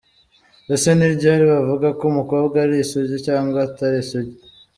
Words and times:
Ese 0.73 0.89
ni 0.97 1.07
ryari 1.15 1.43
bavuga 1.53 1.87
ko 1.97 2.03
umukobwa 2.11 2.55
ari 2.65 2.75
isugi 2.83 3.17
cyangwa 3.27 3.57
atari 3.67 3.97
isugi 4.03 4.35